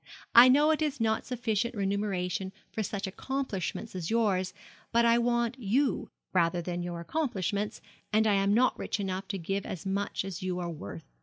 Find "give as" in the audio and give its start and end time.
9.37-9.85